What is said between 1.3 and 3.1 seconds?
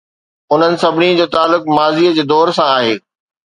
تعلق ماضيءَ جي دور سان آهي.